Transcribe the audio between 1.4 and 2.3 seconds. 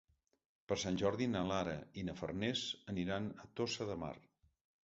Lara i na